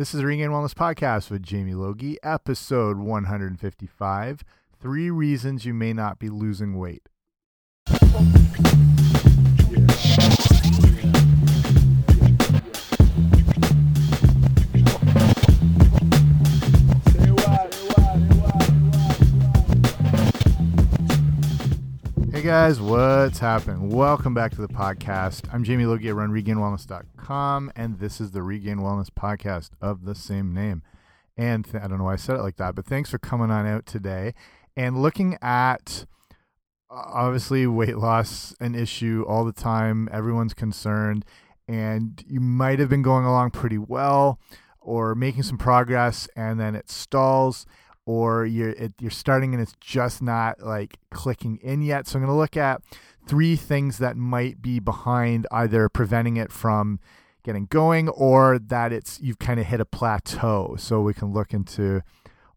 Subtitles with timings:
[0.00, 4.42] This is the Regain Wellness Podcast with Jamie Logie, episode 155
[4.80, 7.06] Three Reasons You May Not Be Losing Weight.
[22.40, 23.90] Hey guys, what's happening?
[23.90, 25.52] Welcome back to the podcast.
[25.52, 30.54] I'm Jamie Logie at runregainwellness.com, and this is the Regain Wellness Podcast of the same
[30.54, 30.82] name.
[31.36, 33.66] And I don't know why I said it like that, but thanks for coming on
[33.66, 34.32] out today
[34.74, 36.06] and looking at
[36.90, 40.08] uh, obviously weight loss an issue all the time.
[40.10, 41.26] Everyone's concerned,
[41.68, 44.40] and you might have been going along pretty well
[44.80, 47.66] or making some progress, and then it stalls
[48.06, 52.06] or you're it, you're starting and it's just not like clicking in yet.
[52.06, 52.82] So I'm going to look at
[53.26, 56.98] three things that might be behind either preventing it from
[57.42, 60.76] getting going or that it's you've kind of hit a plateau.
[60.78, 62.02] So we can look into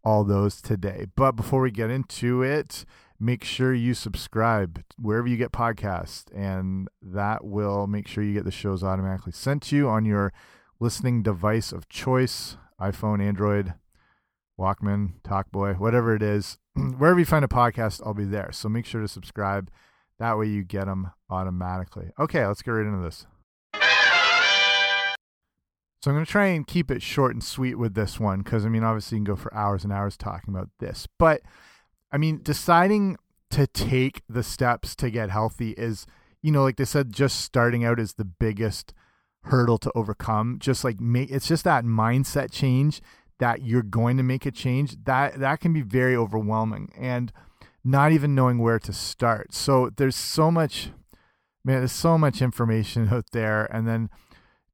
[0.02, 1.06] all those today.
[1.16, 2.84] But before we get into it,
[3.18, 8.44] make sure you subscribe wherever you get podcasts and that will make sure you get
[8.44, 10.32] the shows automatically sent to you on your
[10.80, 13.74] listening device of choice, iPhone, Android,
[14.58, 18.50] Walkman, Talkboy, whatever it is, wherever you find a podcast, I'll be there.
[18.52, 19.70] So make sure to subscribe.
[20.18, 22.10] That way you get them automatically.
[22.18, 23.26] Okay, let's get right into this.
[26.04, 28.66] So I'm going to try and keep it short and sweet with this one because
[28.66, 31.08] I mean, obviously, you can go for hours and hours talking about this.
[31.18, 31.40] But
[32.12, 33.16] I mean, deciding
[33.52, 36.06] to take the steps to get healthy is,
[36.42, 38.92] you know, like they said, just starting out is the biggest
[39.44, 40.58] hurdle to overcome.
[40.60, 43.00] Just like it's just that mindset change
[43.38, 44.96] that you're going to make a change.
[45.04, 47.32] That that can be very overwhelming and
[47.84, 49.52] not even knowing where to start.
[49.54, 50.90] So there's so much
[51.64, 54.10] man, there's so much information out there and then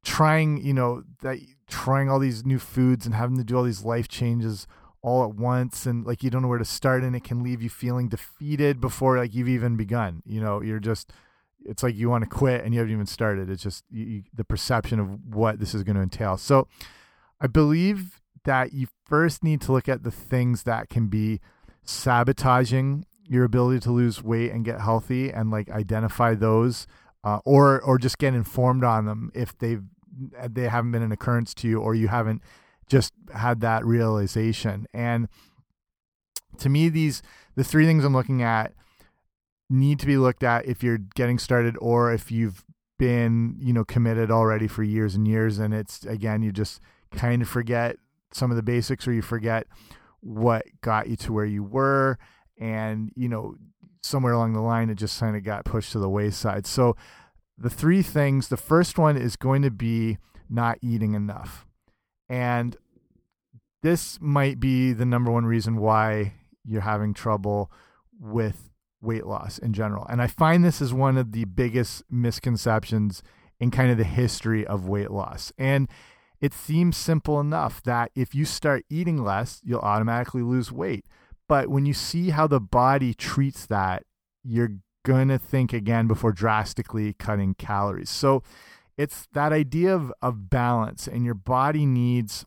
[0.04, 1.38] trying, you know, that
[1.68, 4.66] trying all these new foods and having to do all these life changes
[5.02, 7.62] all at once and like you don't know where to start and it can leave
[7.62, 10.22] you feeling defeated before like you've even begun.
[10.26, 11.12] You know, you're just
[11.64, 13.48] it's like you want to quit and you haven't even started.
[13.48, 16.36] It's just you, the perception of what this is going to entail.
[16.36, 16.68] So
[17.40, 21.40] I believe that you first need to look at the things that can be
[21.84, 26.86] sabotaging your ability to lose weight and get healthy and like identify those
[27.22, 29.84] uh, or or just get informed on them if they've
[30.48, 32.42] they haven't been an occurrence to you or you haven't
[32.88, 34.86] just had that realization.
[34.92, 35.28] And
[36.58, 37.22] to me these
[37.54, 38.72] the three things i'm looking at
[39.68, 42.64] need to be looked at if you're getting started or if you've
[42.98, 45.58] been you know committed already for years and years.
[45.58, 46.80] And it's again you just
[47.12, 47.96] kind of forget
[48.32, 49.66] some of the basics or you forget
[50.20, 52.18] what got you to where you were
[52.58, 53.54] and you know
[54.02, 56.66] somewhere along the line it just kind of got pushed to the wayside.
[56.66, 56.96] So
[57.58, 61.66] the three things the first one is going to be not eating enough.
[62.28, 62.76] And
[63.82, 67.70] this might be the number one reason why you're having trouble
[68.18, 68.70] with
[69.00, 70.06] weight loss in general.
[70.08, 73.22] And i find this is one of the biggest misconceptions
[73.58, 75.52] in kind of the history of weight loss.
[75.58, 75.88] And
[76.40, 81.04] it seems simple enough that if you start eating less, you'll automatically lose weight.
[81.48, 84.04] But when you see how the body treats that,
[84.42, 88.10] you're going to think again before drastically cutting calories.
[88.10, 88.42] So
[88.96, 92.46] it's that idea of, of balance, and your body needs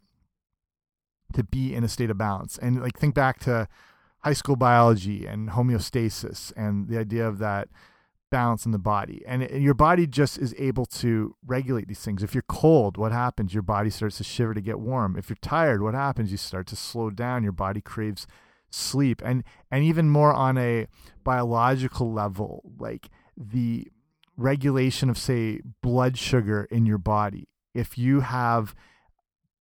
[1.33, 2.57] to be in a state of balance.
[2.57, 3.67] And like think back to
[4.19, 7.69] high school biology and homeostasis and the idea of that
[8.33, 9.21] balance in the body.
[9.27, 12.23] And it, your body just is able to regulate these things.
[12.23, 13.53] If you're cold what happens?
[13.53, 15.16] Your body starts to shiver to get warm.
[15.16, 16.31] If you're tired what happens?
[16.31, 17.43] You start to slow down.
[17.43, 18.25] Your body craves
[18.72, 19.22] sleep.
[19.23, 20.88] And and even more on a
[21.23, 23.88] biological level like the
[24.35, 27.47] regulation of say blood sugar in your body.
[27.75, 28.73] If you have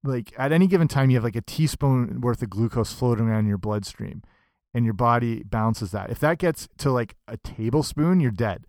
[0.05, 3.41] like at any given time you have like a teaspoon worth of glucose floating around
[3.41, 4.23] in your bloodstream
[4.75, 6.11] and your body bounces that.
[6.11, 8.67] If that gets to like a tablespoon, you're dead.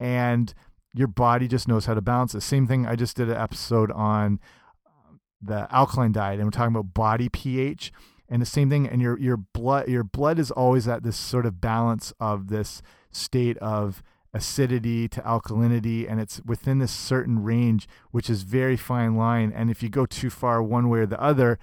[0.00, 0.52] And
[0.94, 2.40] your body just knows how to balance it.
[2.42, 4.40] Same thing, I just did an episode on
[4.86, 7.92] um, the alkaline diet and we're talking about body pH
[8.28, 11.46] and the same thing and your your blood your blood is always at this sort
[11.46, 14.02] of balance of this state of
[14.32, 19.70] acidity to alkalinity and it's within this certain range which is very fine line and
[19.70, 21.58] if you go too far one way or the other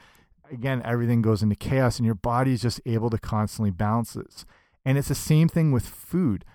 [0.51, 4.45] again, everything goes into chaos and your body is just able to constantly balance this.
[4.85, 6.45] And it's the same thing with food.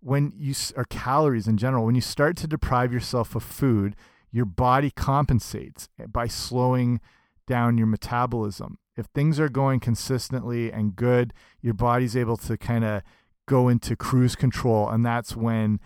[0.00, 3.96] When you or calories in general, when you start to deprive yourself of food,
[4.30, 7.00] your body compensates by slowing
[7.46, 8.78] down your metabolism.
[8.96, 13.02] If things are going consistently and good, your body's able to kind of
[13.46, 15.78] go into cruise control and that's when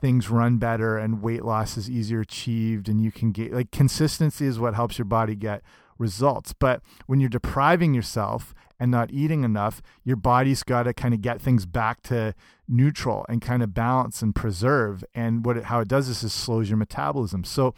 [0.00, 4.46] things run better and weight loss is easier achieved and you can get like consistency
[4.46, 5.62] is what helps your body get
[5.98, 6.52] results.
[6.52, 11.22] But when you're depriving yourself and not eating enough, your body's got to kind of
[11.22, 12.34] get things back to
[12.68, 15.04] neutral and kind of balance and preserve.
[15.14, 17.44] And what it, how it does this is slows your metabolism.
[17.44, 17.74] So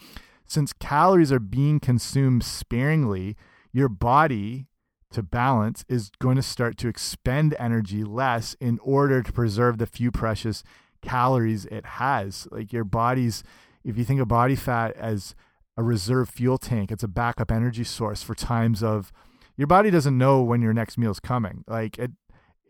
[0.46, 3.36] since calories are being consumed sparingly,
[3.72, 4.66] your body
[5.10, 9.86] to balance is going to start to expend energy less in order to preserve the
[9.86, 10.62] few precious
[11.02, 12.48] calories it has.
[12.50, 13.42] Like your body's,
[13.84, 15.34] if you think of body fat as
[15.78, 19.12] a reserve fuel tank, it's a backup energy source for times of
[19.56, 21.64] your body doesn't know when your next meal is coming.
[21.68, 22.10] Like it,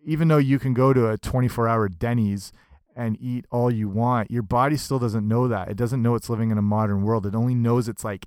[0.05, 2.53] even though you can go to a 24 hour Denny's
[2.95, 5.71] and eat all you want, your body still doesn't know that.
[5.71, 7.25] It doesn't know it's living in a modern world.
[7.25, 8.27] It only knows it's like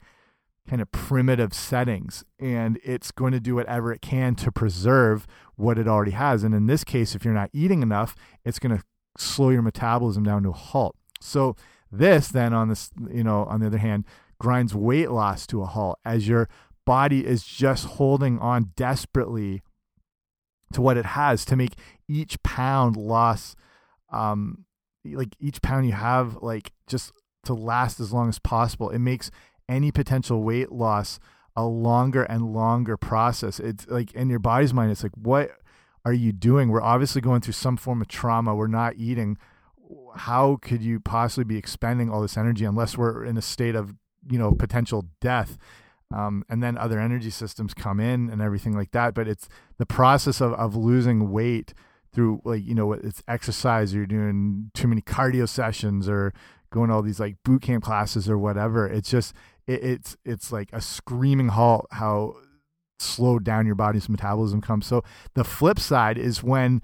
[0.68, 5.78] kind of primitive settings and it's going to do whatever it can to preserve what
[5.78, 6.44] it already has.
[6.44, 8.84] And in this case, if you're not eating enough, it's going to
[9.16, 10.96] slow your metabolism down to a halt.
[11.20, 11.56] So
[11.92, 14.06] this then on this, you know, on the other hand,
[14.42, 16.50] grinds weight loss to a halt as your
[16.84, 19.62] body is just holding on desperately
[20.74, 21.74] to what it has to make
[22.08, 23.56] each pound loss
[24.12, 24.66] um
[25.06, 27.12] like each pound you have like just
[27.44, 28.90] to last as long as possible.
[28.90, 29.30] It makes
[29.70, 31.20] any potential weight loss
[31.56, 33.60] a longer and longer process.
[33.60, 35.52] It's like in your body's mind it's like what
[36.04, 36.70] are you doing?
[36.70, 38.56] We're obviously going through some form of trauma.
[38.56, 39.38] We're not eating.
[40.16, 43.94] How could you possibly be expending all this energy unless we're in a state of
[44.30, 45.58] you know potential death
[46.14, 49.14] um, and then other energy systems come in and everything like that.
[49.14, 49.48] But it's
[49.78, 51.74] the process of, of losing weight
[52.14, 56.34] through like you know it's exercise or you're doing too many cardio sessions or
[56.72, 58.88] going to all these like boot camp classes or whatever.
[58.88, 59.34] It's just
[59.68, 62.36] it, it's it's like a screaming halt how
[63.00, 64.86] slowed down your body's metabolism comes.
[64.86, 65.04] So
[65.34, 66.82] the flip side is when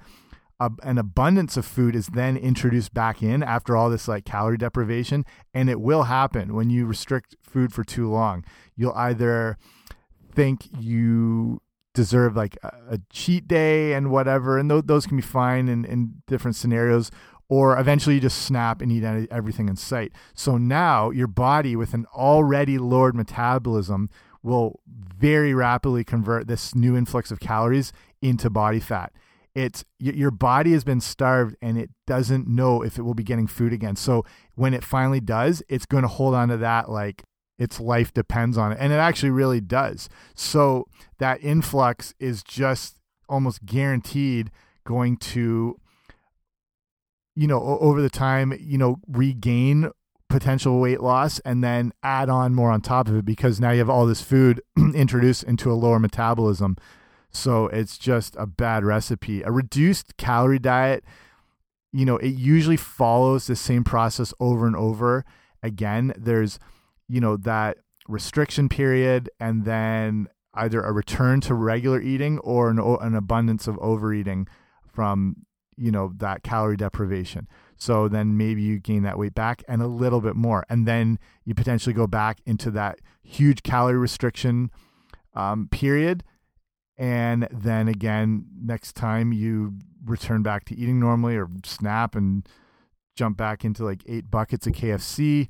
[0.60, 4.58] a, an abundance of food is then introduced back in after all this like calorie
[4.58, 8.44] deprivation and it will happen when you restrict food for too long.
[8.76, 9.58] You'll either
[10.34, 11.62] think you
[11.94, 15.86] deserve like a, a cheat day and whatever and th those can be fine in,
[15.86, 17.12] in different scenarios
[17.50, 20.12] or eventually you just snap and eat everything in sight.
[20.34, 24.10] So now your body with an already lowered metabolism
[24.44, 29.14] will very rapidly convert this new influx of calories into body fat
[29.58, 33.48] it's your body has been starved and it doesn't know if it will be getting
[33.48, 33.96] food again.
[33.96, 34.24] So
[34.54, 37.24] when it finally does, it's going to hold on to that like
[37.58, 38.78] its life depends on it.
[38.80, 40.10] And it actually really does.
[40.36, 40.86] So
[41.18, 44.52] that influx is just almost guaranteed
[44.86, 45.76] going to
[47.36, 49.90] you know over the time, you know, regain
[50.30, 53.80] potential weight loss and then add on more on top of it because now you
[53.80, 54.62] have all this food
[54.94, 56.78] introduced into a lower metabolism
[57.38, 59.44] so it's just a bad recipe.
[59.44, 61.04] A reduced calorie diet,
[61.94, 65.24] you know, it usually follows the same process over and over
[65.62, 66.14] again.
[66.18, 66.60] There's,
[67.08, 72.80] you know, that restriction period and then either a return to regular eating or an,
[72.80, 74.48] an abundance of overeating
[74.92, 75.36] from,
[75.76, 77.48] you know, that calorie deprivation.
[77.76, 80.66] So then maybe you gain that weight back and a little bit more.
[80.70, 84.72] And then you potentially go back into that huge calorie restriction
[85.36, 86.24] um, period
[86.98, 89.74] and then again next time you
[90.06, 92.48] return back to eating normally or snap and
[93.16, 95.48] jump back into like eight buckets of KFC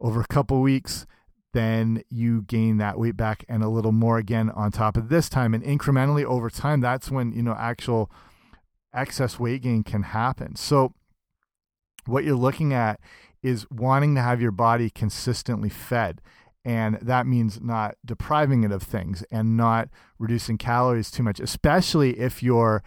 [0.00, 1.06] over a couple weeks
[1.52, 5.28] then you gain that weight back and a little more again on top of this
[5.28, 5.54] time.
[5.54, 8.10] And incrementally over time that's when you know actual
[8.94, 10.56] excess weight gain can happen.
[10.56, 10.94] So
[12.06, 13.00] what you're looking at
[13.42, 16.20] is wanting to have your body consistently fed
[16.64, 19.88] and that means not depriving it of things and not
[20.18, 22.82] reducing calories too much especially if you're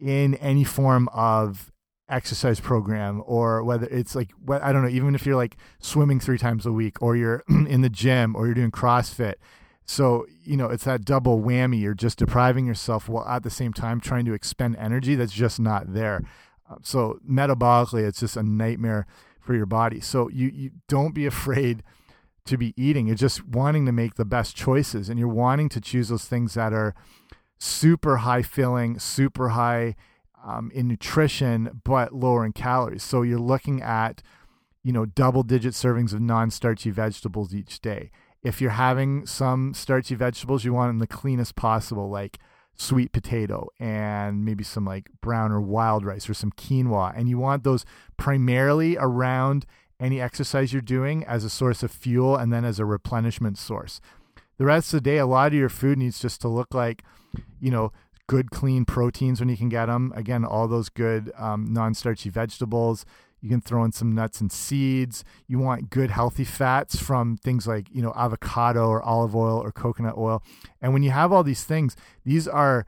[0.00, 1.72] in any form of
[2.08, 6.36] exercise program or whether it's like I don't know even if you're like swimming 3
[6.38, 9.34] times a week or you're in the gym or you're doing CrossFit.
[9.86, 11.80] So you know it's that double whammy.
[11.80, 15.58] You're just depriving yourself while at the same time trying to expend energy that's just
[15.58, 16.22] not there.
[16.70, 19.06] Uh, so metabolically it's just a nightmare
[19.40, 20.00] for your body.
[20.00, 21.82] So you you don't be afraid
[22.46, 23.06] to be eating.
[23.06, 26.54] You're just wanting to make the best choices and you're wanting to choose those things
[26.54, 26.94] that are
[27.58, 29.96] super high filling, super high
[30.44, 33.02] um, in nutrition, but lower in calories.
[33.02, 34.22] So you're looking at,
[34.82, 38.10] you know, double digit servings of non starchy vegetables each day.
[38.42, 42.38] If you're having some starchy vegetables, you want them the cleanest possible, like
[42.76, 47.12] sweet potato and maybe some like brown or wild rice or some quinoa.
[47.16, 47.84] And you want those
[48.16, 49.64] primarily around
[50.00, 54.00] any exercise you're doing as a source of fuel and then as a replenishment source.
[54.58, 57.02] The rest of the day, a lot of your food needs just to look like,
[57.60, 57.92] you know,
[58.26, 60.12] good, clean proteins when you can get them.
[60.14, 63.04] Again, all those good um, non starchy vegetables,
[63.40, 65.24] You can throw in some nuts and seeds.
[65.46, 69.72] You want good healthy fats from things like, you know, avocado or olive oil or
[69.72, 70.42] coconut oil.
[70.80, 72.86] And when you have all these things, these are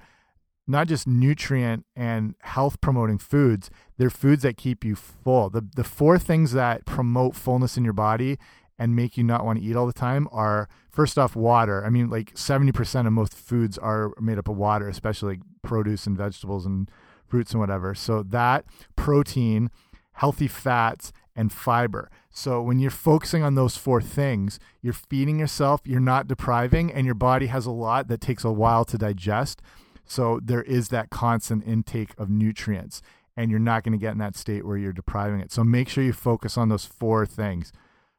[0.66, 5.50] not just nutrient and health promoting foods, they're foods that keep you full.
[5.50, 8.38] The the four things that promote fullness in your body
[8.78, 11.84] and make you not want to eat all the time are first off water.
[11.84, 16.06] I mean like 70% of most foods are made up of water, especially like produce
[16.06, 16.90] and vegetables and
[17.26, 17.94] fruits and whatever.
[17.94, 18.64] So that
[18.96, 19.70] protein,
[20.12, 22.10] healthy fats and fiber.
[22.30, 27.06] So when you're focusing on those four things, you're feeding yourself, you're not depriving and
[27.06, 29.62] your body has a lot that takes a while to digest.
[30.06, 33.02] So there is that constant intake of nutrients,
[33.36, 35.52] and you're not going to get in that state where you're depriving it.
[35.52, 37.72] So make sure you focus on those four things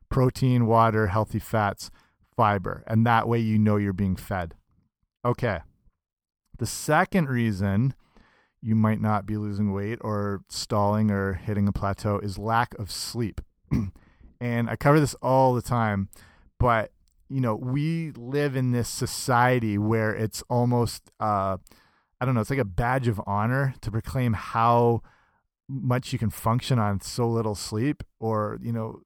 [0.09, 1.91] protein, water, healthy fats,
[2.35, 2.83] fiber.
[2.87, 4.53] And that way you know you're being fed.
[5.25, 5.59] Okay.
[6.59, 7.93] The second reason
[8.61, 12.91] you might not be losing weight or stalling or hitting a plateau is lack of
[12.91, 13.41] sleep.
[14.41, 16.09] and I cover this all the time,
[16.59, 16.91] but
[17.29, 21.57] you know, we live in this society where it's almost, uh,
[22.19, 25.01] I don't know, it's like a badge of honor to proclaim how
[25.69, 29.01] much you can function on so little sleep, or you know,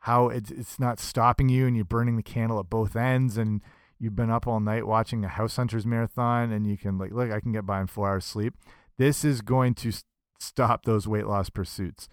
[0.00, 3.62] how it's it's not stopping you and you're burning the candle at both ends, and
[3.98, 7.30] you've been up all night watching a House Hunters marathon, and you can like, look,
[7.30, 8.54] I can get by in four hours sleep.
[8.98, 9.92] This is going to
[10.40, 12.08] stop those weight loss pursuits.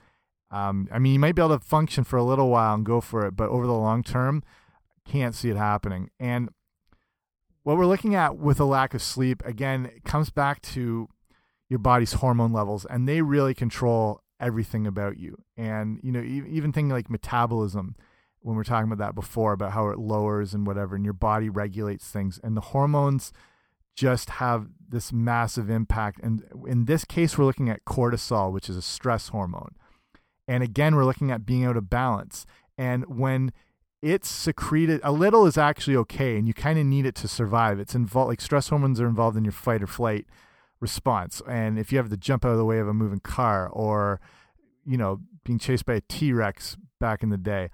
[0.52, 3.02] Um, I mean, you might be able to function for a little while and go
[3.02, 4.44] for it, but over the long term,
[5.08, 6.10] can't see it happening.
[6.20, 6.50] And
[7.64, 11.10] what we're looking at with a lack of sleep, again, comes back to
[11.70, 15.38] your body's hormone levels, and they really control everything about you.
[15.58, 17.96] And, you know, even things like metabolism,
[18.40, 21.50] when we're talking about that before, about how it lowers and whatever, and your body
[21.50, 22.40] regulates things.
[22.44, 23.34] And the hormones
[23.96, 26.20] just have this massive impact.
[26.24, 29.76] And in this case, we're looking at cortisol, which is a stress hormone.
[30.48, 32.46] And again, we're looking at being out of balance.
[32.78, 33.52] And when
[34.01, 37.80] it's secreted a little is actually okay and you kind of need it to survive.
[37.80, 40.25] It's involved like stress hormones are involved in your fight or flight
[40.80, 43.68] response and if you have to jump out of the way of a moving car
[43.68, 44.22] or
[44.86, 47.70] you know being chased by a t-rex back in the day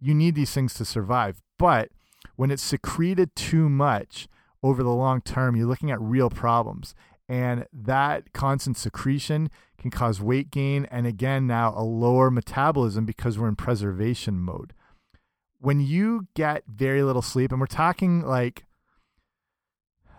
[0.00, 1.40] you need these things to survive.
[1.58, 1.88] But
[2.36, 4.28] when it's secreted too much
[4.62, 6.94] over the long term you're looking at real problems
[7.28, 13.38] and that constant secretion can cause weight gain and again now a lower metabolism because
[13.38, 14.72] we're in preservation mode
[15.64, 18.64] when you get very little sleep, and we're talking like,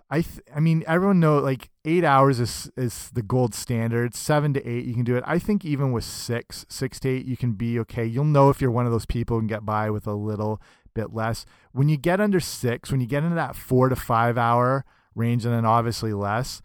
[0.09, 4.15] I I mean, everyone know like eight hours is is the gold standard.
[4.15, 5.23] Seven to eight, you can do it.
[5.27, 8.05] I think even with six, six to eight, you can be okay.
[8.05, 10.61] You'll know if you're one of those people and get by with a little
[10.95, 11.45] bit less.
[11.71, 14.83] When you get under six, when you get into that four to five hour
[15.13, 16.63] range, and then obviously less,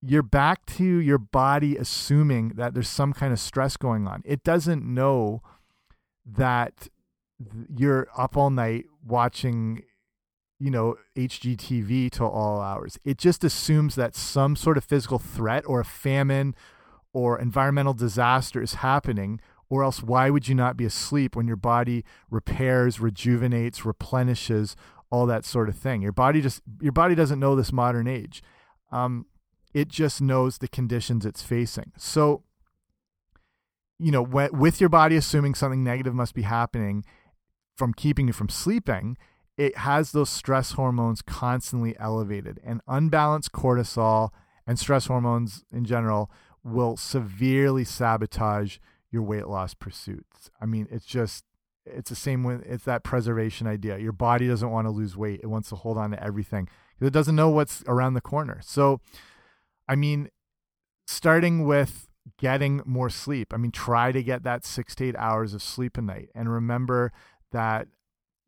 [0.00, 4.22] you're back to your body assuming that there's some kind of stress going on.
[4.24, 5.42] It doesn't know
[6.24, 6.88] that
[7.74, 9.82] you're up all night watching
[10.58, 12.98] you know HGTV till all hours.
[13.04, 16.54] It just assumes that some sort of physical threat or a famine
[17.12, 21.56] or environmental disaster is happening or else why would you not be asleep when your
[21.56, 24.76] body repairs, rejuvenates, replenishes,
[25.10, 26.02] all that sort of thing.
[26.02, 28.42] Your body just your body doesn't know this modern age.
[28.92, 29.26] Um,
[29.74, 31.92] it just knows the conditions it's facing.
[31.96, 32.42] So,
[33.98, 37.04] you know, with your body assuming something negative must be happening,
[37.80, 39.16] from keeping you from sleeping,
[39.56, 42.60] it has those stress hormones constantly elevated.
[42.62, 44.28] And unbalanced cortisol
[44.66, 46.30] and stress hormones in general
[46.62, 48.76] will severely sabotage
[49.10, 50.50] your weight loss pursuits.
[50.60, 51.44] I mean, it's just
[51.86, 53.96] it's the same with it's that preservation idea.
[53.96, 55.40] Your body doesn't want to lose weight.
[55.42, 58.60] It wants to hold on to everything because it doesn't know what's around the corner.
[58.62, 59.00] So,
[59.88, 60.28] I mean,
[61.06, 63.54] starting with getting more sleep.
[63.54, 66.28] I mean, try to get that six to eight hours of sleep a night.
[66.34, 67.10] And remember
[67.52, 67.88] that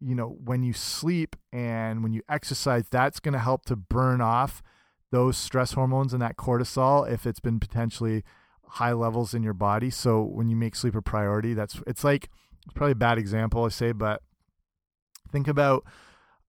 [0.00, 4.21] you know when you sleep and when you exercise that's going to help to burn
[4.21, 4.62] off
[5.11, 8.25] those stress hormones and that cortisol if it's been potentially
[8.66, 9.90] high levels in your body.
[9.90, 12.28] So when you make sleep a priority that's it's like
[12.64, 14.23] it's probably a bad example i say but
[15.30, 15.85] think about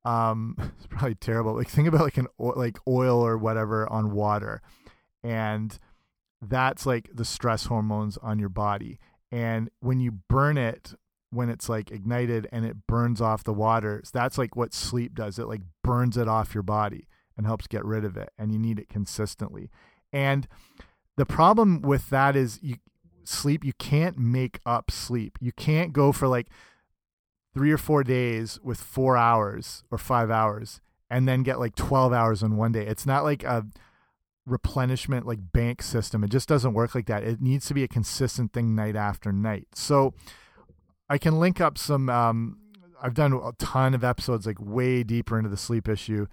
[0.05, 4.61] um it's probably terrible like think about like an like oil or whatever on water
[5.23, 5.79] and
[6.49, 8.99] that's like the stress hormones on your body.
[9.31, 10.93] And when you burn it
[11.33, 14.01] when it's like ignited and it burns off the water.
[14.03, 15.39] So that's like what sleep does.
[15.39, 18.31] It like burns it off your body and helps get rid of it.
[18.37, 19.69] And you need it consistently.
[20.11, 20.47] And
[21.17, 22.77] the problem with that is you
[23.23, 25.37] sleep, you can't make up sleep.
[25.41, 26.47] You can't go for like
[27.53, 32.11] three or four days with four hours or five hours and then get like 12
[32.11, 32.85] hours in one day.
[32.85, 33.65] It's not like a
[34.45, 36.23] replenishment like bank system.
[36.23, 37.23] It just doesn't work like that.
[37.23, 39.67] It needs to be a consistent thing night after night.
[39.73, 40.13] So
[41.13, 42.57] I can link up some um,
[42.99, 46.25] I've done a ton of episodes like way deeper into the sleep issue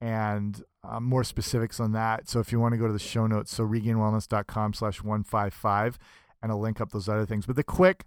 [0.00, 2.28] and uh, more specifics on that.
[2.28, 5.98] So if you want to go to the show notes, so regainwellness.com slash 155
[6.40, 7.46] and I'll link up those other things.
[7.46, 8.04] But the quick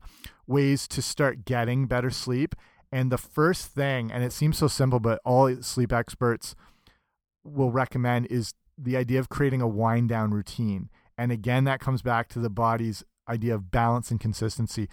[0.47, 2.55] ways to start getting better sleep.
[2.93, 6.55] And the first thing, and it seems so simple, but all sleep experts
[7.43, 10.89] will recommend is the idea of creating a wind down routine.
[11.17, 14.87] And again, that comes back to the body's idea of balance and consistency.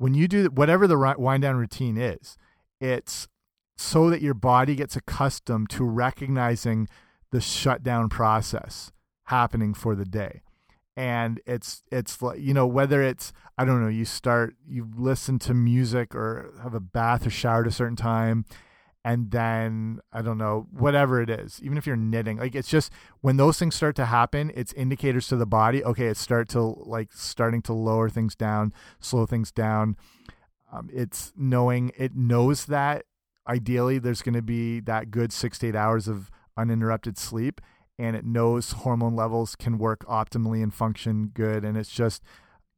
[0.00, 2.38] When you do whatever the wind down routine is,
[2.80, 3.28] it's
[3.76, 6.88] so that your body gets accustomed to recognizing
[7.32, 8.92] the shutdown process
[9.24, 10.40] happening for the day.
[10.96, 15.38] And it's it's like you know whether it's i don't know you start you listen
[15.40, 18.46] to music or have a bath or shower at a certain time
[19.04, 22.92] and then i don't know whatever it is even if you're knitting like it's just
[23.22, 26.60] when those things start to happen it's indicators to the body okay it's start to
[26.60, 29.96] like starting to lower things down slow things down.
[30.72, 33.04] Um, it's knowing it knows that
[33.48, 37.60] ideally there's going to be that good six to eight hours of uninterrupted sleep
[37.98, 42.22] and it knows hormone levels can work optimally and function good and it's just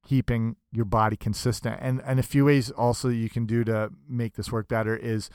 [0.07, 1.79] keeping your body consistent.
[1.81, 5.29] And and a few ways also you can do to make this work better is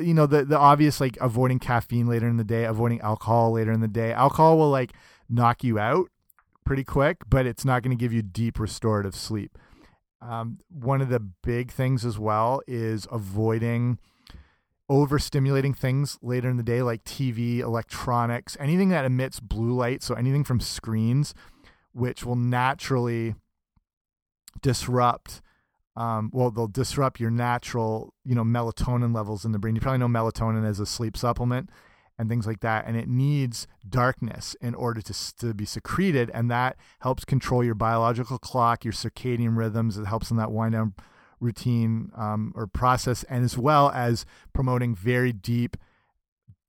[0.00, 3.70] you know the the obvious like avoiding caffeine later in the day avoiding alcohol later
[3.70, 4.92] in the day alcohol will like
[5.28, 6.10] knock you out
[6.64, 9.56] pretty quick but it's not going to give you deep restorative sleep
[10.20, 13.98] um, one of the big things as well is avoiding
[14.90, 20.02] overstimulating things later in the day, like TV, electronics, anything that emits blue light.
[20.02, 21.34] So anything from screens,
[21.92, 23.34] which will naturally
[24.62, 25.40] disrupt.
[25.98, 29.74] Um, well, they'll disrupt your natural, you know, melatonin levels in the brain.
[29.74, 31.70] You probably know melatonin as a sleep supplement
[32.16, 32.86] and things like that.
[32.86, 36.30] And it needs darkness in order to, to be secreted.
[36.32, 39.98] And that helps control your biological clock, your circadian rhythms.
[39.98, 40.94] It helps in that wind down
[41.40, 45.76] routine um, or process, and as well as promoting very deep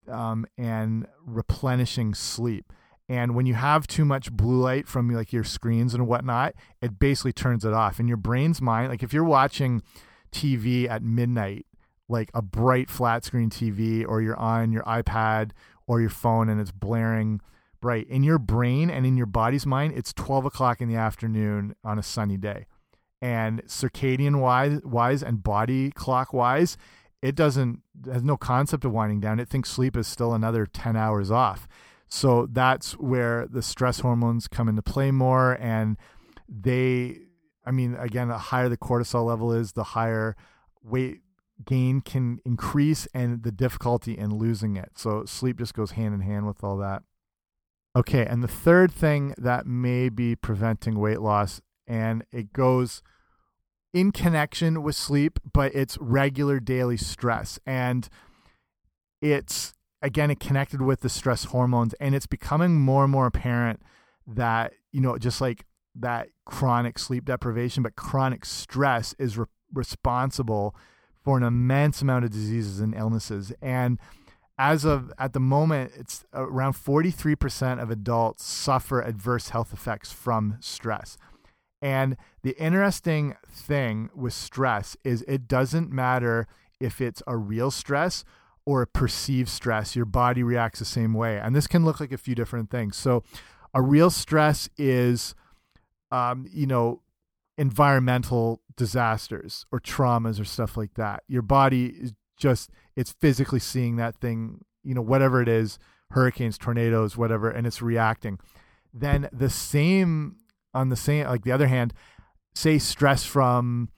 [0.08, 2.74] um, and replenishing sleep.
[3.10, 7.00] And when you have too much blue light from like your screens and whatnot, it
[7.00, 8.00] basically turns it off.
[8.00, 9.82] And your brain's mind, like if you're watching
[10.32, 11.66] TV at midnight
[12.10, 15.52] like a bright flat screen TV or you're on your iPad
[15.88, 17.40] or your phone and it's blaring
[17.82, 18.08] bright.
[18.08, 21.98] In your brain and in your body's mind, it's 12 o'clock in the afternoon on
[21.98, 22.66] a sunny day.
[23.22, 26.78] And circadian wise, wise and body clock wise,
[27.22, 29.40] it doesn't has no concept of winding down.
[29.40, 31.68] It thinks sleep is still another 10 hours off.
[32.10, 35.54] So that's where the stress hormones come into play more.
[35.62, 35.98] And
[36.48, 37.20] they,
[37.66, 40.36] I mean, again, the higher the cortisol level is, the higher
[40.84, 41.22] weight
[41.66, 44.92] gain can increase and the difficulty in losing it.
[44.96, 47.04] So sleep just goes hand in hand with all that.
[47.96, 53.02] Okay, and the third thing that may be preventing weight loss, and it goes
[53.94, 57.60] in connection with sleep, but it's regular daily stress.
[57.66, 58.08] And
[59.22, 63.82] it's, again, it connected with the stress hormones, and it's becoming more and more apparent
[64.28, 70.76] that, you know, just like that chronic sleep deprivation, but chronic stress is re responsible
[71.24, 73.54] for an immense amount of diseases and illnesses.
[73.62, 74.00] And
[74.58, 80.58] as of at the moment, it's around 43% of adults suffer adverse health effects from
[80.60, 81.18] stress.
[81.82, 86.48] And the interesting thing with stress is it doesn't matter
[86.80, 88.24] if it's a real stress
[88.70, 91.40] or a perceived stress, your body reacts the same way.
[91.40, 92.96] And this can look like a few different things.
[92.96, 93.24] So,
[93.74, 95.34] a real stress is,
[96.12, 97.02] um, you know,
[97.58, 101.24] environmental disasters or traumas or stuff like that.
[101.28, 105.80] Your body is just it's physically seeing that thing, you know, whatever it is,
[106.12, 108.38] hurricanes, tornadoes, whatever, and it's reacting.
[108.94, 110.36] Then the same
[110.76, 111.92] on the same like the other hand,
[112.54, 113.90] say stress from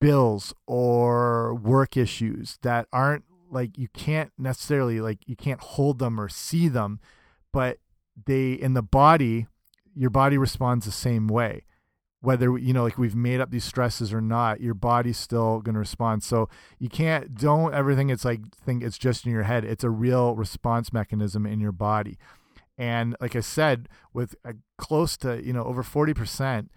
[0.00, 6.20] bills or work issues that aren't like you can't necessarily like you can't hold them
[6.20, 7.00] or see them,
[7.52, 7.78] but
[8.26, 9.46] they in the body,
[9.94, 11.64] your body responds the same way.
[12.20, 15.74] Whether you know like we've made up these stresses or not your body's still going
[15.74, 16.22] to respond.
[16.22, 19.64] So you can't don't everything it's like think it's just in your head.
[19.64, 22.18] It's a real response mechanism in your body.
[22.76, 26.68] And like i said with a close to you know over 40%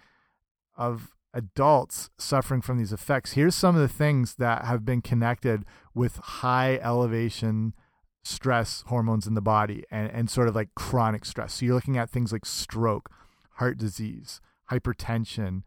[0.75, 3.33] of adults suffering from these effects.
[3.33, 7.73] Here's some of the things that have been connected with high elevation
[8.23, 11.53] stress hormones in the body and, and sort of like chronic stress.
[11.53, 13.09] So you're looking at things like stroke
[13.53, 15.63] heart disease hypertension,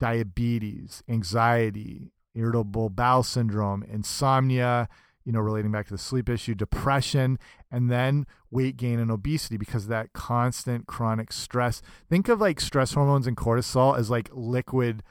[0.00, 4.88] diabetes, anxiety, irritable bowel syndrome, insomnia,
[5.28, 7.38] you know, relating back to the sleep issue, depression,
[7.70, 11.82] and then weight gain and obesity because that constant chronic stress.
[12.08, 15.02] Think of like stress hormones and cortisol as like liquid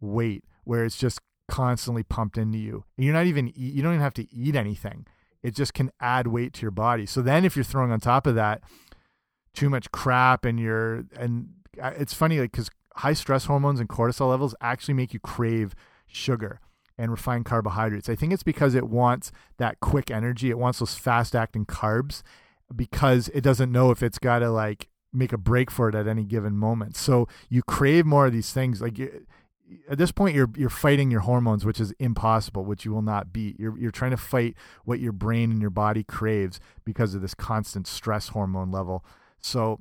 [0.00, 2.84] weight, where it's just constantly pumped into you.
[2.96, 5.06] You're not even, you don't even have to eat anything.
[5.42, 7.04] It just can add weight to your body.
[7.04, 8.62] So then if you're throwing on top of that
[9.52, 14.30] too much crap and you're, and it's funny, like, because high stress hormones and cortisol
[14.30, 15.74] levels actually make you crave
[16.06, 16.60] sugar
[16.98, 18.08] and refined carbohydrates.
[18.08, 20.50] I think it's because it wants that quick energy.
[20.50, 22.22] It wants those fast acting carbs
[22.74, 26.06] because it doesn't know if it's got to like make a break for it at
[26.06, 26.96] any given moment.
[26.96, 28.80] So you crave more of these things.
[28.80, 28.98] Like
[29.88, 33.32] at this point, you're you're fighting your hormones, which is impossible, which you will not
[33.32, 33.58] beat.
[33.58, 34.54] You're you're trying to fight
[34.84, 39.04] what your brain and your body craves because of this constant stress hormone level.
[39.40, 39.80] So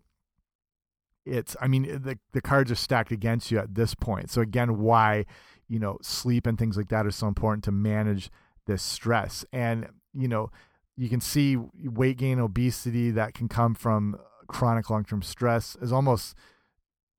[1.26, 4.30] it's I mean the the cards are stacked against you at this point.
[4.30, 5.26] So again, why
[5.68, 8.30] you know sleep and things like that are so important to manage
[8.66, 9.46] this stress.
[9.52, 10.52] And you know
[10.98, 15.92] you can see weight gain, obesity that can come from chronic long term stress is
[15.92, 16.36] almost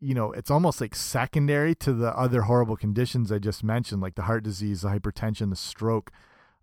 [0.00, 4.14] you know it's almost like secondary to the other horrible conditions I just mentioned, like
[4.14, 6.10] the heart disease, the hypertension, the stroke.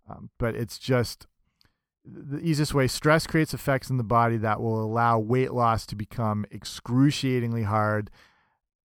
[0.08, 1.26] Um, but it's just
[2.04, 5.96] the easiest way stress creates effects in the body that will allow weight loss to
[5.96, 8.10] become excruciatingly hard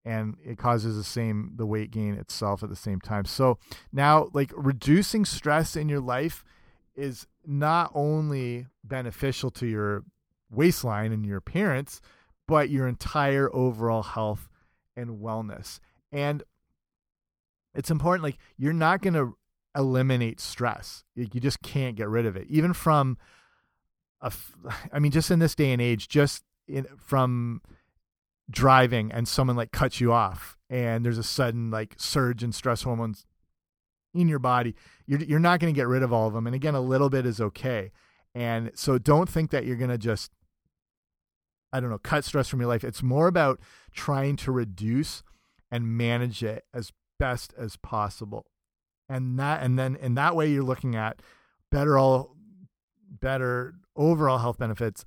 [0.09, 3.57] and it causes the same the weight gain itself at the same time so
[3.91, 6.43] now like reducing stress in your life
[6.95, 10.03] is not only beneficial to your
[10.49, 12.01] waistline and your appearance
[12.47, 14.49] but your entire overall health
[14.95, 15.79] and wellness
[16.11, 16.43] and
[17.75, 19.37] it's important like you're not going to
[19.75, 21.03] eliminate stress.
[21.15, 22.47] You just can't get rid of it.
[22.49, 23.17] Even from
[24.21, 24.31] a,
[24.91, 27.61] I mean, just in this day and age, just in, from
[28.49, 32.83] driving and someone like cuts you off and there's a sudden like surge in stress
[32.83, 33.25] hormones
[34.13, 36.47] in your body, you're, you're not going to get rid of all of them.
[36.47, 37.91] And again, a little bit is okay.
[38.33, 40.31] And so don't think that you're going to just,
[41.71, 42.83] I don't know, cut stress from your life.
[42.83, 43.59] It's more about
[43.93, 45.23] trying to reduce
[45.71, 48.47] and manage it as best as possible
[49.09, 51.21] and that and then in that way you're looking at
[51.71, 52.35] better all
[53.09, 55.03] better overall health benefits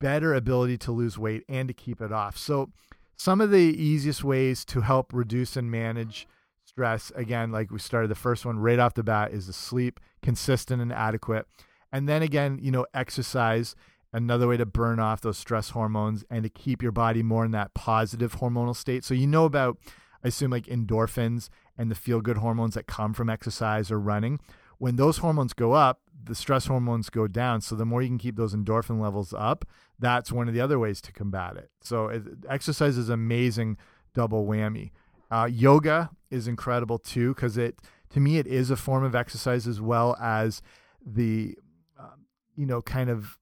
[0.00, 2.70] better ability to lose weight and to keep it off so
[3.16, 6.26] some of the easiest ways to help reduce and manage
[6.64, 10.00] stress again like we started the first one right off the bat is the sleep
[10.22, 11.46] consistent and adequate
[11.92, 13.74] and then again you know exercise
[14.12, 17.50] another way to burn off those stress hormones and to keep your body more in
[17.50, 19.76] that positive hormonal state so you know about
[20.24, 21.48] i assume like endorphins
[21.80, 24.38] and the feel good hormones that come from exercise or running.
[24.76, 27.62] When those hormones go up, the stress hormones go down.
[27.62, 29.64] So the more you can keep those endorphin levels up,
[30.00, 31.70] that's one of the other ways to combat it.
[31.82, 32.10] So
[32.48, 33.76] exercise is amazing
[34.14, 34.90] double whammy.
[35.30, 37.78] Uh, yoga is incredible too because it
[38.10, 40.62] to me it is a form of exercise as well as
[41.04, 41.56] the
[41.98, 43.38] um, you know kind of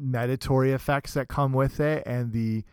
[0.00, 2.64] meditatory effects that come with it and the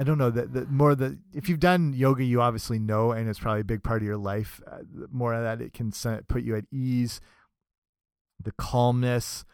[0.00, 3.28] I don't know that the more the if you've done yoga, you obviously know, and
[3.28, 4.58] it's probably a big part of your life.
[4.66, 4.78] Uh,
[5.12, 5.92] more of that, it can
[6.26, 7.20] put you at ease,
[8.42, 9.44] the calmness,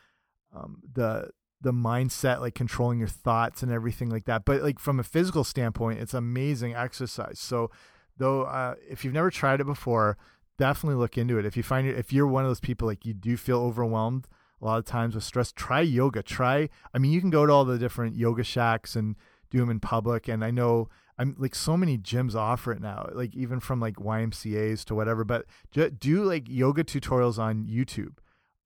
[0.54, 4.44] um, the the mindset, like controlling your thoughts and everything like that.
[4.44, 7.38] But like from a physical standpoint, it's amazing exercise.
[7.38, 7.70] So
[8.18, 10.16] though, uh, if you've never tried it before,
[10.58, 11.46] definitely look into it.
[11.46, 14.28] If you find it, if you're one of those people like you do feel overwhelmed
[14.60, 16.22] a lot of times with stress, try yoga.
[16.22, 16.68] Try.
[16.94, 19.16] I mean, you can go to all the different yoga shacks and
[19.50, 20.28] do them in public.
[20.28, 20.88] And I know
[21.18, 25.24] I'm like so many gyms offer it now, like even from like YMCA's to whatever.
[25.24, 28.18] But do like yoga tutorials on YouTube.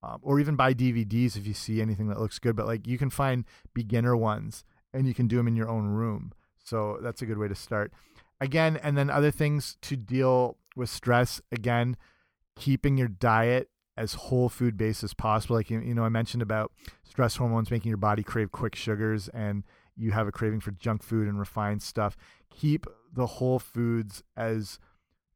[0.03, 2.55] Um, or even buy DVDs if you see anything that looks good.
[2.55, 5.87] But like you can find beginner ones and you can do them in your own
[5.87, 6.33] room.
[6.63, 7.91] So that's a good way to start.
[8.39, 11.39] Again, and then other things to deal with stress.
[11.51, 11.97] Again,
[12.55, 15.55] keeping your diet as whole food based as possible.
[15.55, 16.71] Like you know, I mentioned about
[17.03, 19.63] stress hormones making your body crave quick sugars and
[19.95, 22.17] you have a craving for junk food and refined stuff,
[22.49, 24.79] keep the whole foods as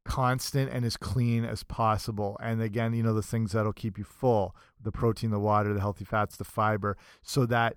[0.06, 2.36] constant and as clean as possible.
[2.40, 5.80] And again, you know, the things that'll keep you full the protein, the water, the
[5.80, 7.74] healthy fats, the fiber, so that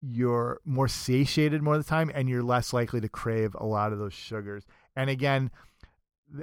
[0.00, 3.92] you're more satiated more of the time and you're less likely to crave a lot
[3.92, 4.64] of those sugars.
[4.96, 5.50] And again,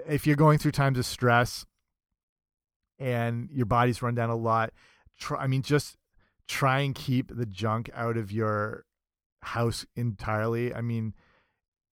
[0.08, 1.66] if you're going through times of stress
[3.00, 4.72] and your body's run down a lot,
[5.18, 5.98] try, I mean, just
[6.48, 8.86] try and keep the junk out of your
[9.42, 10.74] house entirely.
[10.74, 11.14] I mean,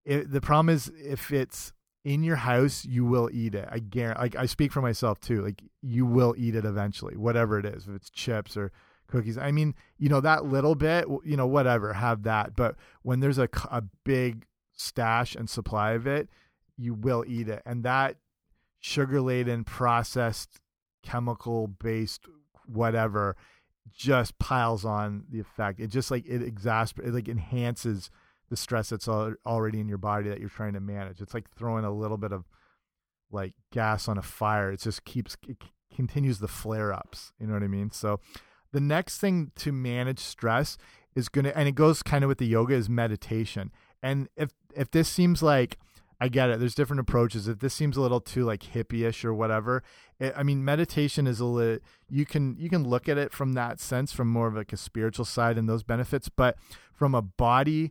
[0.05, 1.73] it, the problem is if it's
[2.05, 3.69] in your house, you will eat it.
[3.71, 4.21] I guarantee.
[4.21, 5.43] Like I speak for myself too.
[5.43, 7.87] Like you will eat it eventually, whatever it is.
[7.87, 8.73] If it's chips or
[9.07, 9.39] cookies.
[9.39, 11.07] I mean, you know that little bit.
[11.25, 11.93] You know, whatever.
[11.93, 12.57] Have that.
[12.57, 16.29] But when there's a a big stash and supply of it,
[16.77, 18.17] you will eat it, and that
[18.81, 20.61] sugar laden, processed,
[21.03, 22.27] chemical based
[22.67, 23.37] whatever
[23.93, 25.81] just piles on the effect.
[25.81, 28.11] It just like it exasperates, like enhances
[28.53, 31.23] the stress that's already in your body that you're trying to manage.
[31.23, 32.45] It's like throwing a little bit of
[33.31, 34.71] like gas on a fire.
[34.71, 35.57] It just keeps it
[35.97, 37.33] continues the flare ups.
[37.41, 37.91] You know what I mean?
[37.91, 38.21] So
[38.71, 40.77] the next thing to manage stress
[41.15, 43.73] is going to and it goes kind of with the yoga is meditation.
[44.03, 45.79] And if if this seems like
[46.21, 46.61] I get it.
[46.61, 47.49] There's different approaches.
[47.49, 49.83] If this seems a little too like hippie-ish or whatever,
[50.21, 51.79] it, I mean, meditation is a little.
[52.09, 54.77] You can you can look at it from that sense, from more of like a
[54.77, 56.29] spiritual side and those benefits.
[56.29, 56.59] But
[56.93, 57.91] from a body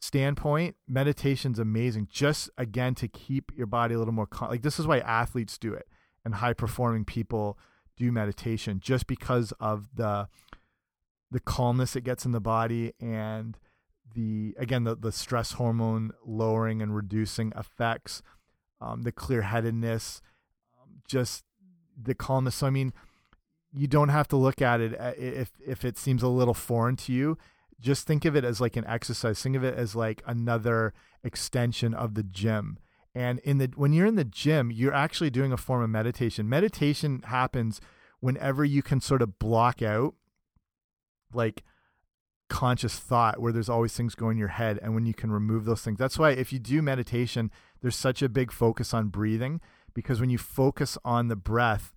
[0.00, 2.08] standpoint, meditation's amazing.
[2.10, 5.72] Just again to keep your body a little more like this is why athletes do
[5.72, 5.86] it
[6.24, 7.58] and high performing people
[7.96, 10.26] do meditation just because of the
[11.30, 13.58] the calmness it gets in the body and
[14.14, 18.22] the again the the stress hormone lowering and reducing effects,
[18.80, 20.22] um, the clear headedness,
[20.80, 21.44] um, just
[22.00, 22.56] the calmness.
[22.56, 22.92] So I mean,
[23.72, 26.96] you don't have to look at it uh, if if it seems a little foreign
[26.96, 27.38] to you.
[27.80, 29.42] Just think of it as like an exercise.
[29.42, 30.92] Think of it as like another
[31.24, 32.78] extension of the gym.
[33.14, 36.48] And in the when you're in the gym, you're actually doing a form of meditation.
[36.48, 37.80] Meditation happens
[38.20, 40.14] whenever you can sort of block out
[41.32, 41.64] like
[42.48, 45.64] conscious thought where there's always things going in your head and when you can remove
[45.64, 47.48] those things that's why if you do meditation
[47.80, 49.60] there's such a big focus on breathing
[49.94, 51.92] because when you focus on the breath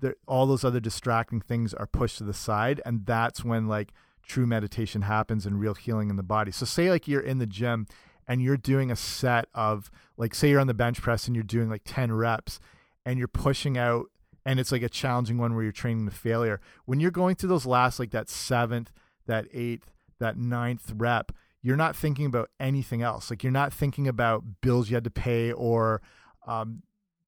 [0.00, 3.92] the, all those other distracting things are pushed to the side and that's when like
[4.26, 7.46] true meditation happens and real healing in the body so say like you're in the
[7.46, 7.86] gym
[8.28, 11.44] and you're doing a set of like say you're on the bench press and you're
[11.44, 12.58] doing like 10 reps
[13.04, 14.06] and you're pushing out
[14.44, 17.48] and it's like a challenging one where you're training to failure when you're going through
[17.48, 18.92] those last like that seventh
[19.26, 23.30] that eighth, that ninth rep, you're not thinking about anything else.
[23.30, 26.00] Like you're not thinking about bills you had to pay or
[26.46, 26.82] um,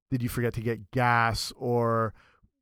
[0.09, 2.13] did you forget to get gas or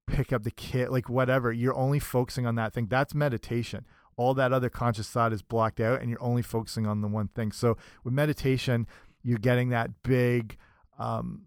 [0.07, 1.51] pick up the kit, like whatever.
[1.51, 2.87] You're only focusing on that thing.
[2.87, 3.85] That's meditation.
[4.17, 7.29] All that other conscious thought is blocked out and you're only focusing on the one
[7.29, 7.51] thing.
[7.51, 8.87] So with meditation,
[9.23, 10.57] you're getting that big
[10.99, 11.43] um,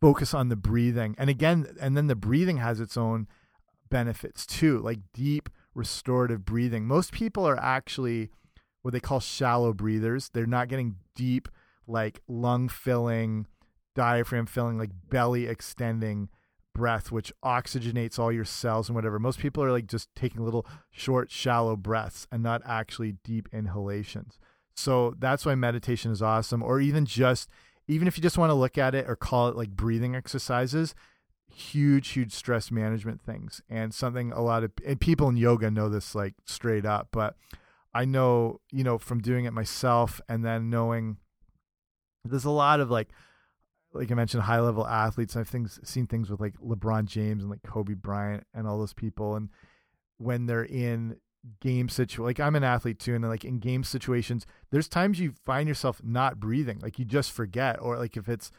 [0.00, 1.14] focus on the breathing.
[1.18, 3.26] And again, and then the breathing has its own
[3.90, 6.86] benefits too, like deep restorative breathing.
[6.86, 8.30] Most people are actually
[8.82, 10.30] what they call shallow breathers.
[10.32, 11.48] They're not getting deep,
[11.86, 13.46] like lung filling,
[13.94, 16.28] diaphragm filling, like belly extending
[16.76, 19.18] breath, which oxygenates all your cells and whatever.
[19.18, 24.38] Most people are like just taking little short, shallow breaths and not actually deep inhalations.
[24.74, 26.62] So that's why meditation is awesome.
[26.62, 27.48] Or even just,
[27.88, 30.94] even if you just want to look at it or call it like breathing exercises,
[31.48, 36.14] huge huge stress management things and something a lot of people in yoga know this
[36.14, 37.34] like straight up but
[37.94, 41.16] i know you know from doing it myself and then knowing
[42.24, 43.08] there's a lot of like
[43.98, 45.36] like i mentioned high level athletes.
[45.36, 48.94] I've things seen things with like lebron james and like kobe bryant and all those
[48.94, 49.36] people.
[49.36, 49.50] And
[50.18, 51.16] when they're in
[51.60, 55.32] game situ like i'm an athlete too and like in game situations there's times you
[55.44, 56.78] find yourself not breathing.
[56.82, 57.80] Like you just forget.
[57.80, 58.50] Or like if it's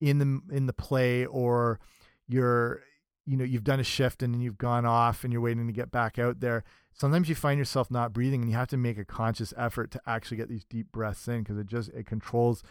[0.00, 1.80] in the in the play or
[2.28, 2.82] you're
[3.26, 5.72] you know you've done a shift and then you've gone off and you're waiting to
[5.72, 8.98] get back out there sometimes you find yourself not breathing and you have to make
[8.98, 12.62] a conscious effort to actually get these deep breaths in because it just it controls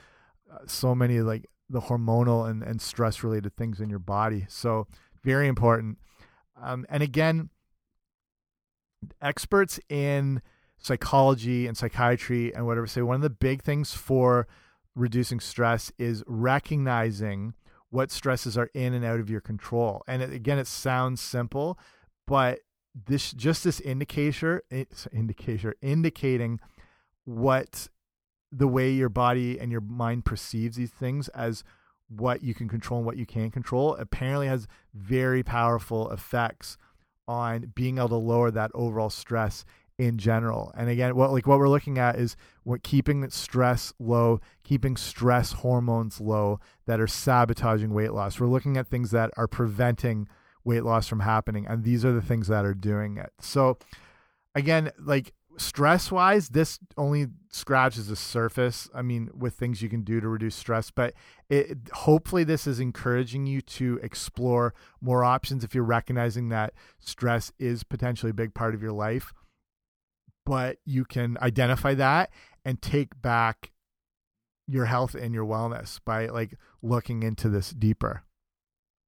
[0.51, 4.87] uh, so many like the hormonal and, and stress related things in your body so
[5.23, 5.97] very important
[6.61, 7.49] um, and again
[9.21, 10.41] experts in
[10.77, 14.47] psychology and psychiatry and whatever say one of the big things for
[14.95, 17.53] reducing stress is recognizing
[17.89, 20.03] what stresses are in and out of your control.
[20.07, 21.77] And it, again, it sounds simple,
[22.25, 22.59] but
[23.05, 24.63] this just this indicator,
[25.11, 26.59] indicator indicating
[27.25, 27.87] what
[28.55, 31.63] the way your body and your mind perceives these things as
[32.07, 36.77] what you can control and what you can't control apparently has very powerful effects
[37.27, 39.65] on being able to lower that overall stress
[39.97, 40.71] in general.
[40.75, 45.53] And again, what like what we're looking at is what keeping stress low, keeping stress
[45.53, 48.39] hormones low that are sabotaging weight loss.
[48.39, 50.27] We're looking at things that are preventing
[50.63, 53.31] weight loss from happening and these are the things that are doing it.
[53.39, 53.77] So
[54.55, 58.89] again, like stress wise, this only scratches the surface.
[58.93, 61.13] I mean, with things you can do to reduce stress, but
[61.49, 67.51] it, hopefully this is encouraging you to explore more options if you're recognizing that stress
[67.59, 69.33] is potentially a big part of your life
[70.45, 72.29] but you can identify that
[72.65, 73.71] and take back
[74.67, 78.23] your health and your wellness by like looking into this deeper.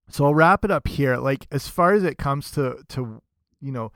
[0.10, 1.18] So I'll wrap it up here.
[1.18, 3.22] Like as far as it comes to to
[3.62, 3.92] you know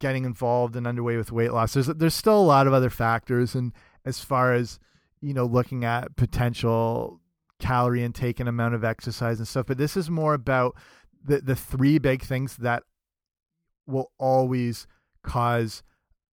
[0.00, 3.54] getting involved and underway with weight loss, there's there's still a lot of other factors
[3.54, 3.72] and
[4.04, 4.80] as far as
[5.20, 7.20] you know looking at potential
[7.60, 10.74] calorie intake and amount of exercise and stuff, but this is more about
[11.24, 12.82] the the three big things that
[13.86, 14.86] will always
[15.22, 15.82] cause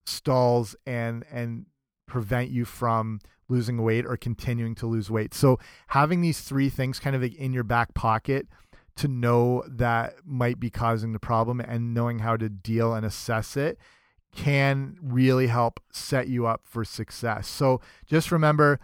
[0.05, 1.65] stalls and and
[2.07, 5.33] prevent you from losing weight or continuing to lose weight.
[5.33, 8.47] So having these three things kind of in your back pocket
[8.97, 13.55] to know that might be causing the problem and knowing how to deal and assess
[13.55, 13.77] it
[14.35, 17.47] can really help set you up for success.
[17.47, 18.79] So just remember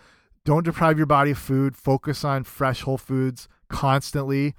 [0.46, 4.56] don't deprive your body of food, focus on fresh whole foods constantly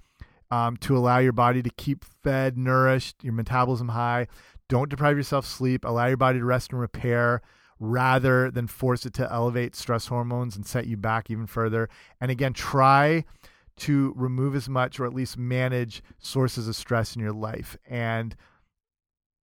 [0.50, 4.28] um, to allow your body to keep fed, nourished, your metabolism high.
[4.68, 7.42] Don't deprive yourself sleep, allow your body to rest and repair
[7.78, 11.88] rather than force it to elevate stress hormones and set you back even further.
[12.20, 13.24] And again, try
[13.76, 17.76] to remove as much or at least manage sources of stress in your life.
[17.88, 18.36] And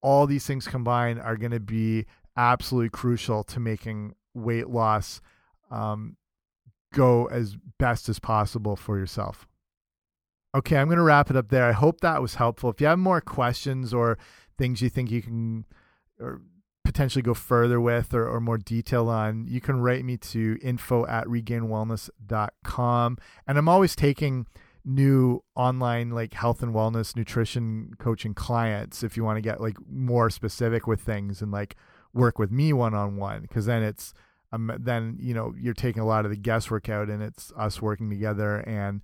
[0.01, 2.05] all these things combined are going to be
[2.37, 5.21] absolutely crucial to making weight loss
[5.69, 6.15] um,
[6.93, 9.47] go as best as possible for yourself.
[10.55, 11.65] Okay, I'm going to wrap it up there.
[11.65, 12.69] I hope that was helpful.
[12.69, 14.17] If you have more questions or
[14.57, 15.65] things you think you can
[16.19, 16.41] or
[16.83, 21.05] potentially go further with or, or more detail on, you can write me to info
[21.07, 23.17] at regainwellness.com.
[23.47, 24.47] And I'm always taking
[24.83, 29.77] new online like health and wellness nutrition coaching clients if you want to get like
[29.87, 31.75] more specific with things and like
[32.13, 34.13] work with me one on one because then it's
[34.51, 37.81] um, then you know you're taking a lot of the guesswork out and it's us
[37.81, 39.01] working together and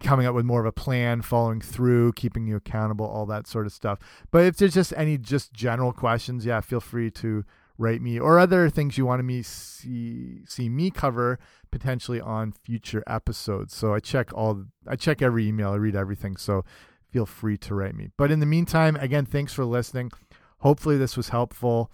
[0.00, 3.66] coming up with more of a plan, following through, keeping you accountable, all that sort
[3.66, 3.98] of stuff.
[4.30, 7.44] But if there's just any just general questions, yeah, feel free to
[7.78, 11.38] write me or other things you want me see see me cover
[11.70, 13.74] potentially on future episodes.
[13.74, 16.36] So I check all I check every email, I read everything.
[16.36, 16.64] So
[17.10, 18.08] feel free to write me.
[18.16, 20.10] But in the meantime, again, thanks for listening.
[20.58, 21.90] Hopefully this was helpful.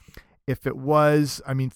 [0.47, 1.73] If it was, I mean,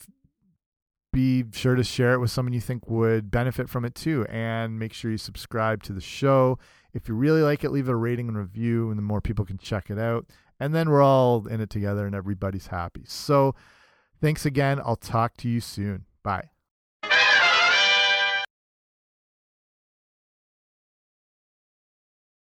[1.16, 4.26] be sure to share it with someone you think would benefit from it too.
[4.29, 6.59] And make sure you subscribe to the show.
[6.92, 9.57] If you really like it, leave a rating and review, and the more people can
[9.57, 10.26] check it out.
[10.61, 13.02] And then we're all in it together and everybody's happy.
[13.07, 13.55] So
[14.20, 14.81] thanks again.
[14.85, 16.05] I'll talk to you soon.
[16.22, 16.50] Bye.